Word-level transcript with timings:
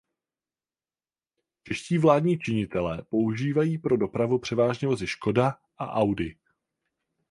Čeští 1.63 1.97
vládní 1.97 2.39
činitelé 2.39 3.01
používají 3.09 3.77
pro 3.77 3.97
dopravu 3.97 4.39
převážně 4.39 4.87
vozy 4.87 5.07
Škoda 5.07 5.57
a 5.77 5.91
Audi. 5.93 6.37